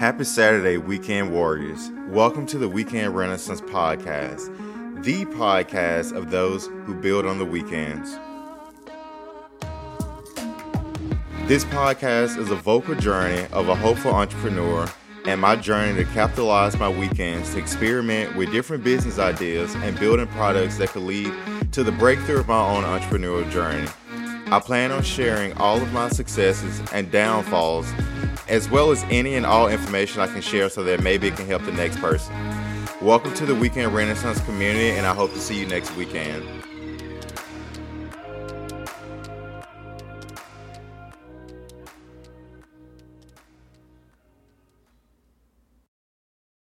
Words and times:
Happy 0.00 0.24
Saturday, 0.24 0.78
Weekend 0.78 1.30
Warriors. 1.30 1.90
Welcome 2.08 2.46
to 2.46 2.56
the 2.56 2.70
Weekend 2.70 3.14
Renaissance 3.14 3.60
Podcast, 3.60 4.46
the 5.04 5.26
podcast 5.26 6.16
of 6.16 6.30
those 6.30 6.68
who 6.86 6.94
build 6.94 7.26
on 7.26 7.38
the 7.38 7.44
weekends. 7.44 8.10
This 11.46 11.66
podcast 11.66 12.38
is 12.38 12.50
a 12.50 12.56
vocal 12.56 12.94
journey 12.94 13.46
of 13.52 13.68
a 13.68 13.74
hopeful 13.74 14.14
entrepreneur 14.14 14.90
and 15.26 15.38
my 15.38 15.54
journey 15.54 16.02
to 16.02 16.10
capitalize 16.12 16.78
my 16.78 16.88
weekends 16.88 17.52
to 17.52 17.58
experiment 17.58 18.34
with 18.36 18.50
different 18.52 18.82
business 18.82 19.18
ideas 19.18 19.74
and 19.74 20.00
building 20.00 20.28
products 20.28 20.78
that 20.78 20.88
could 20.88 21.02
lead 21.02 21.30
to 21.72 21.84
the 21.84 21.92
breakthrough 21.92 22.40
of 22.40 22.48
my 22.48 22.74
own 22.74 22.84
entrepreneurial 22.84 23.50
journey. 23.50 23.86
I 24.50 24.60
plan 24.60 24.92
on 24.92 25.02
sharing 25.02 25.52
all 25.58 25.76
of 25.76 25.92
my 25.92 26.08
successes 26.08 26.80
and 26.90 27.12
downfalls, 27.12 27.92
as 28.48 28.68
well 28.70 28.90
as 28.90 29.04
any 29.10 29.34
and 29.34 29.46
all 29.46 29.68
information 29.68 30.20
I 30.20 30.26
can 30.26 30.40
share 30.40 30.68
so 30.68 30.82
that 30.84 31.02
maybe 31.02 31.28
it 31.28 31.36
can 31.36 31.46
help 31.46 31.64
the 31.64 31.72
next 31.72 31.98
person. 31.98 32.34
Welcome 33.00 33.32
to 33.34 33.46
the 33.46 33.54
Weekend 33.54 33.94
Renaissance 33.94 34.40
community, 34.42 34.90
and 34.90 35.06
I 35.06 35.14
hope 35.14 35.32
to 35.32 35.38
see 35.38 35.58
you 35.58 35.66
next 35.66 35.94
weekend. 35.96 36.44